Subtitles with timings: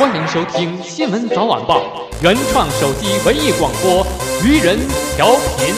[0.00, 1.76] 欢迎收听《新闻早晚报》
[2.24, 4.02] 原创手机文艺广播，
[4.42, 4.78] 愚人
[5.14, 5.26] 调
[5.58, 5.74] 频。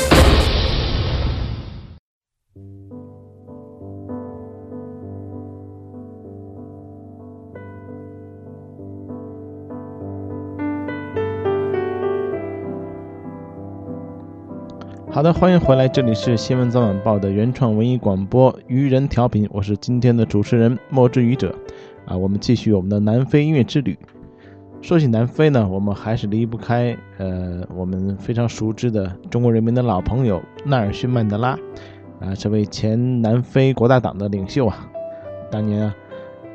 [15.11, 21.52] 好的，欢迎回来，这里是《新闻早晚报》的原创文艺广播愚人调频，我是今天的主持人墨之愚者。
[22.04, 23.96] 啊，我们继续我们的南非音乐之旅。
[24.83, 31.50] 说起南非呢，我们还是离不开呃我们非常熟知的中国人民的老朋友纳尔逊·曼德拉
[32.20, 34.91] 啊，这位前南非国大党的领袖啊。
[35.53, 35.95] 当年啊，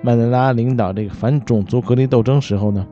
[0.02, 2.85] 曼德拉领导这个反种族隔离斗争时候呢，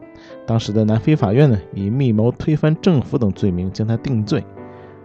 [0.48, 4.42] 当时的南非法院呢以密谋推翻政府等罪名将他定罪。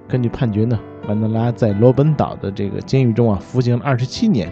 [0.07, 4.49] 根据判决呢，曼德拉在罗本岛的这个监狱中啊服刑了二十七年。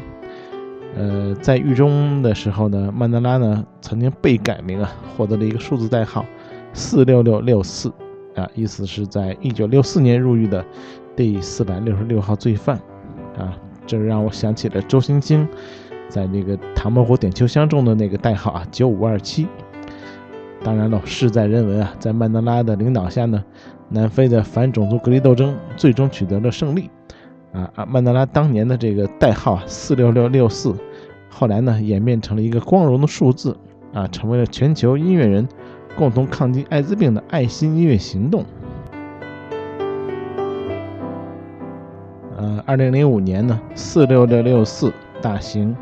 [0.98, 6.24] 呃，在狱中的时候呢，曼德拉呢曾经被改名啊，获得了一个数字代号
[6.72, 7.88] 四六六六四
[8.34, 10.64] 啊，意思是在一九六四年入狱的
[11.14, 12.76] 第四百六十六号罪犯
[13.38, 13.56] 啊。
[13.86, 15.46] 这让我想起了周星星
[16.08, 19.46] 在那个《唐伯虎点秋香》中的那个代号啊九五二七。
[20.64, 23.44] 当然了，事在人为啊，在曼德拉的领导下呢，
[23.88, 26.90] 南非的反种族隔离斗争最终取得了胜利
[27.52, 27.86] 啊啊！
[27.86, 30.74] 曼德拉当年的这个代号四六六六四。
[31.38, 33.56] 后来呢，演变成了一个光荣的数字
[33.94, 35.46] 啊，成为了全球音乐人
[35.96, 38.44] 共同抗击艾滋病的爱心音乐行动。
[42.36, 45.76] 呃，二零零五年呢，四六六六四大型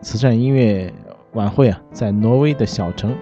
[0.00, 0.90] 慈善音乐
[1.34, 3.14] 晚会啊，在挪威的小城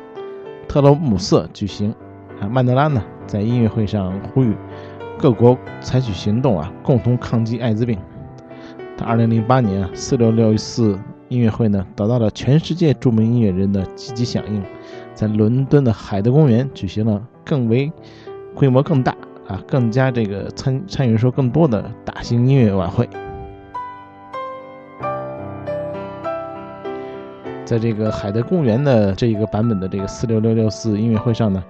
[0.69, 1.93] 特罗姆瑟举行
[2.41, 2.47] 啊。
[2.49, 4.55] 曼德拉呢，在音乐会上呼吁
[5.19, 7.99] 各国采取行动啊，共同抗击艾滋病。
[8.97, 10.97] 他二零零八年啊，四六六四。
[11.31, 14.61] 音乐会呢，得到了全世界著名音乐人的积极响应，
[15.15, 17.91] 在伦敦的海德公园举行了更为
[18.53, 23.09] 规模更大啊，更加这个参参与人数更多的大型音乐晚会。
[27.65, 31.63] 在这个海德公园的这一个版本的这个四六六六四音乐会上呢，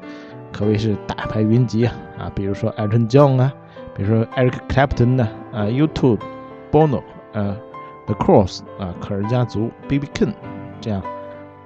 [0.51, 3.53] 可谓是大牌云集啊啊，比如说 Elton John 啊，
[3.95, 7.03] 比如说 Eric Clapton 呢啊，U2，Bono
[7.35, 7.55] 啊。
[8.11, 10.09] The Cross 啊，可儿家族，B.B.
[10.09, 10.33] King，
[10.81, 11.01] 这样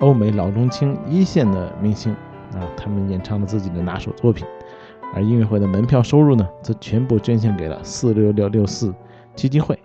[0.00, 2.12] 欧美老中青一线的明星
[2.52, 4.46] 啊，他们演唱了自己的拿手作品，
[5.14, 8.94] 而音乐会的门票收入呢，则全部捐献给了四六六六四
[9.34, 9.78] 基金会，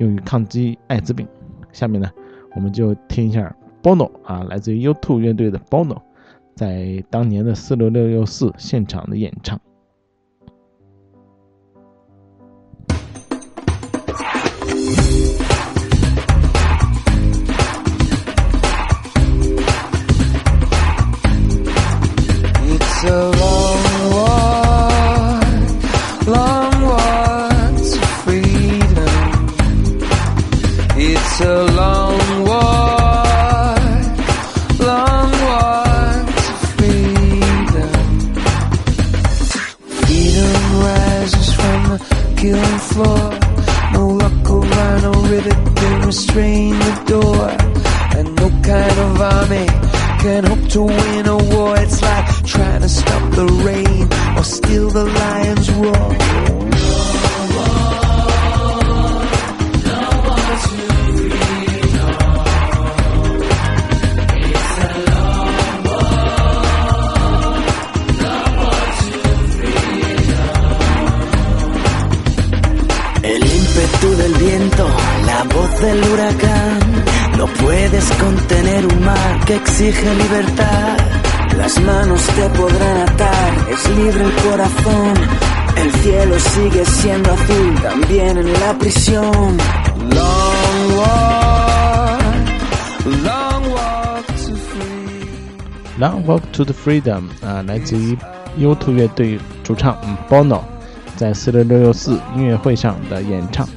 [0.00, 1.26] 用于抗击艾滋病。
[1.72, 2.10] 下面呢，
[2.54, 5.96] 我们就听一下 Bono 啊，来自于 U2 乐队的 Bono，
[6.54, 9.58] 在当年的四六六六四现场的演唱。
[73.22, 74.86] El ímpetu del viento,
[75.26, 76.78] la voz del huracán,
[77.36, 81.11] no puedes contener un mar que exige libertad.
[81.58, 85.14] Las manos te podrán atar, es libre el corazón.
[85.76, 89.56] El cielo sigue siendo azul también en la prisión.
[90.10, 92.20] Long walk,
[93.24, 95.98] long walk to freedom.
[95.98, 98.16] Long walk to the freedom 啊，来自于
[98.58, 99.96] U2 乐队主唱
[100.28, 100.60] Bono
[101.16, 103.68] 在四六六六四音乐会上的演唱。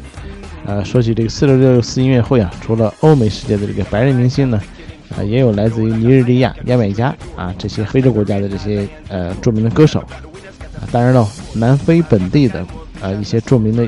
[0.66, 4.60] 呃，说起这个四六六四音乐会啊，除了欧美世界的这个白人明星呢，
[5.18, 12.66] 啊，也有来自于尼日利亚、牙买加啊这些非洲国家的这些呃著名的歌手，啊，当然了，南非本地的
[13.02, 13.88] 啊一些著名的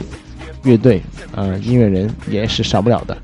[0.64, 1.02] 乐队
[1.36, 3.18] 啊音乐人也是少不了的，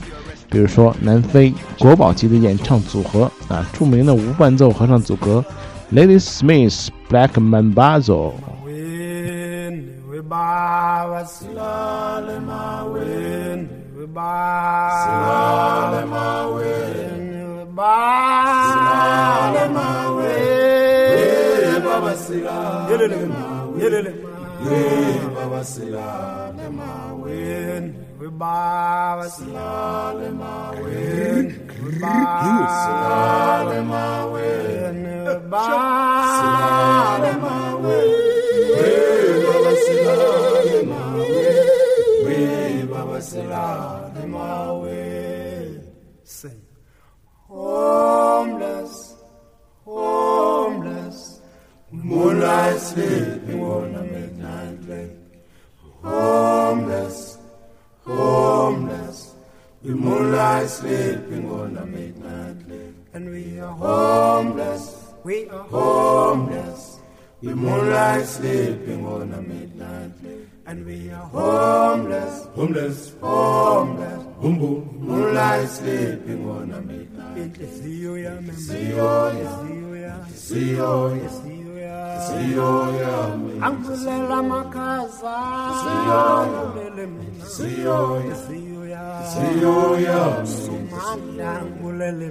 [0.49, 5.43] 比如说南非国宝级的演唱组合啊，著名的无伴奏合唱组合
[5.91, 8.33] Lady Smith Black Mambazo。
[17.75, 20.33] Silale mawe,
[21.17, 23.17] ye baba silale Yelele,
[23.81, 24.11] yelele
[24.69, 24.81] Ye
[25.35, 27.37] baba silale mawe,
[28.19, 30.93] we baba silale mawe
[32.83, 33.79] Silale
[34.33, 34.47] we
[39.43, 40.79] baba silale
[42.23, 42.37] We we
[42.85, 43.17] baba
[47.53, 49.15] homeless
[49.85, 51.41] homeless.
[51.91, 55.11] Moonlight sleeping on a midnight lake
[56.01, 57.37] homeless
[58.05, 59.35] homeless.
[59.83, 66.92] With moonlight sleeping on a midnight lake and we are homeless we are homeless
[67.43, 70.11] with moonlight sleeping on a midnight
[70.65, 78.49] and we are homeless homeless homeless boom boom moonlight sleeping on a midnight inhliziyo yami
[78.49, 79.11] inhliziyo
[79.43, 79.73] yami
[89.19, 89.79] inhliziyo
[90.92, 92.26] yami angivulela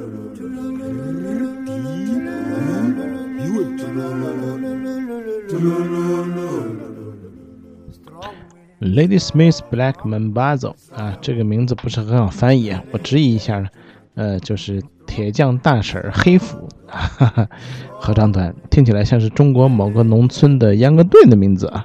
[8.80, 13.68] Lady Smith Black Mambazo 啊，这个名字不是很好翻译啊，我直译一下呢，
[14.14, 14.84] 呃，就是
[15.15, 17.47] 铁匠大婶黑斧哈哈，
[18.01, 21.85] 合唱团，听起来像是中国某个农村的秧歌队的名字啊。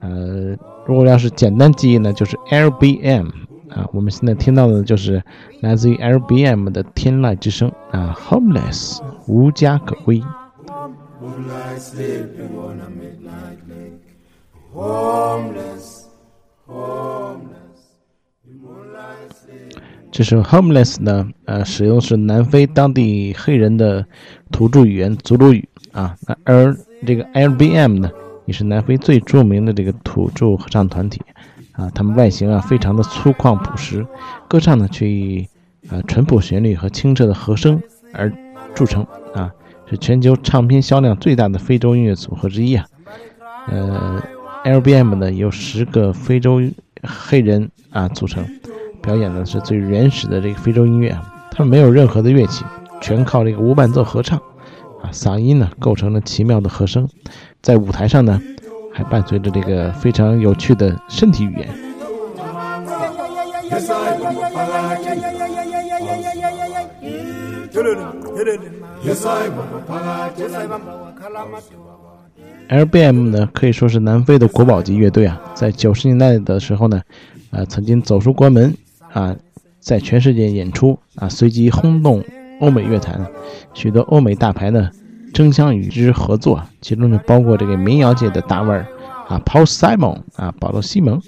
[0.00, 3.28] 呃，如果要是简单记忆呢，就是 LBM
[3.70, 3.86] 啊。
[3.92, 5.22] 我们现在听到的就是
[5.60, 8.98] 来自于 LBM 的《天籁之声》啊，Homeless
[9.28, 10.20] 无家可归。
[14.74, 16.05] Homeless.
[20.16, 24.02] 这首 Homeless 呢，呃，使用是南非当地黑人的
[24.50, 26.16] 土著语言祖鲁语啊。
[26.44, 26.74] 而
[27.06, 28.10] 这个 LBM 呢，
[28.46, 31.20] 也是南非最著名的这个土著合唱团体
[31.72, 31.90] 啊。
[31.94, 34.06] 他们外形啊非常的粗犷朴实，
[34.48, 35.46] 歌唱呢却以
[35.90, 37.78] 啊淳朴旋律和清澈的和声
[38.14, 38.32] 而
[38.74, 39.52] 著称啊，
[39.84, 42.86] 是全球唱片销量最大的非洲音乐组合之一啊。
[43.66, 44.22] 呃
[44.64, 46.62] ，LBM 呢由十个非洲
[47.02, 48.42] 黑人啊组成。
[49.06, 51.22] 表演的是最原始的这个非洲音乐啊，
[51.52, 52.64] 他们没有任何的乐器，
[53.00, 54.36] 全靠这个无伴奏合唱，
[55.00, 57.08] 啊，嗓音呢构成了奇妙的和声，
[57.62, 58.42] 在舞台上呢
[58.92, 61.68] 还伴随着这个非常有趣的身体语言。
[63.70, 65.20] Yes, I am a paladin.
[69.04, 70.80] Yes, I am a
[71.22, 71.70] paladin.
[72.68, 77.00] LBM 呢可以说是南非的国宝级乐队啊，在九十年代的时候呢，
[77.52, 78.74] 呃，曾经走出国门
[79.12, 79.34] 啊，
[79.80, 82.22] 在全世界演出啊，随即轰动
[82.60, 83.26] 欧美乐坛，
[83.74, 84.90] 许多欧美大牌呢
[85.32, 88.86] 争相与之合作，其中就包括这个民谣界的大腕儿
[89.28, 91.20] 啊，Paul Simon 啊，保罗·西蒙。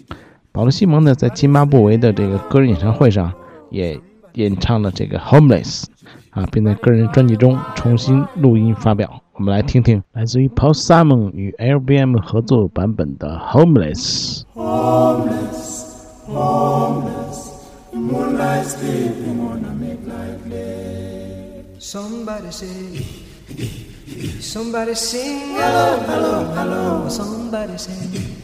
[0.52, 3.32] 保罗·西蒙呢，在津巴布韦的这个个人演唱会上
[3.70, 4.00] 也
[4.34, 5.82] 演唱了这个《Homeless》
[6.30, 9.22] 啊，并在个人专辑中重新录音发表。
[9.34, 14.42] 我们来听听来自于 Paul Simon 与 LBM 合作版本的《Homeless》。
[17.98, 21.64] Moonlight sleeping on a midnight lake.
[21.78, 23.04] Somebody say,
[24.40, 27.08] somebody sing, hello, hello, hello.
[27.08, 28.36] Somebody sing,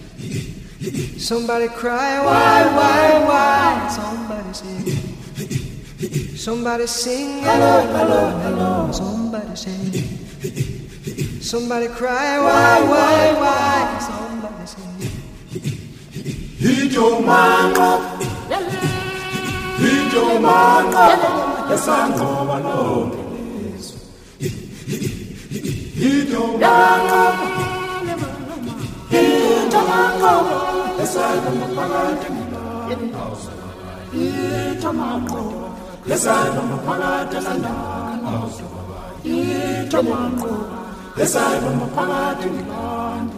[1.18, 3.88] somebody cry, why, why, why?
[3.94, 8.92] Somebody sing, somebody sing, hello, hello, hello.
[8.92, 9.92] Somebody sing,
[11.40, 13.98] somebody cry, why, why, why?
[14.02, 14.94] Somebody sing.
[16.58, 17.74] Hit your man
[19.90, 21.06] intomanqa
[21.70, 24.00] yasangqoba lonke lizwe
[26.08, 27.22] intomanqa
[29.20, 30.32] intomanqa
[30.98, 32.28] yasangqoba phakathi
[34.22, 35.40] intomanqa
[36.10, 38.38] yasangqoba phakathi sandawo
[39.34, 40.52] intomanqa
[41.20, 43.36] yasangqoba phakathi ngilande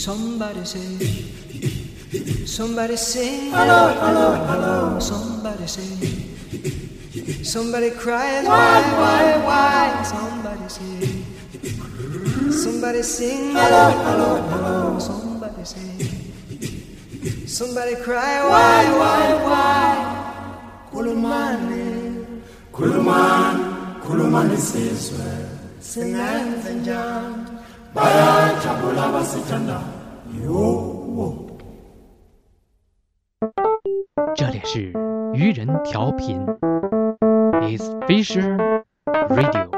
[0.00, 1.30] Somebody say
[2.10, 4.98] somebody sing, hello, hello, hello.
[4.98, 10.02] Somebody say, somebody cries, why, why, why?
[10.02, 11.22] Somebody say,
[12.50, 14.98] somebody sing, hello, hello, hello.
[14.98, 20.16] Somebody say, somebody cry, why, why, why?
[20.92, 22.26] Kulumani,
[22.72, 25.46] Kuluman, Kuluman isizwe
[25.80, 27.46] singenze njani?
[27.94, 31.26] bayajabula basithandayo 这
[34.64, 34.92] 是
[35.34, 36.44] 愚人调频
[37.62, 38.84] ，is Fisher
[39.28, 39.69] Radio。